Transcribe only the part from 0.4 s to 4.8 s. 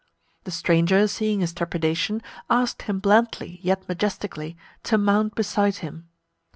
The stranger, seeing his trepidation, asked him blandly, yet majestically,